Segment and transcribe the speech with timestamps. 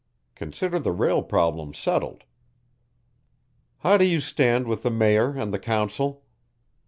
[0.33, 2.23] Consider the rail problem settled."
[3.81, 6.23] "How do you stand with the Mayor and the council?"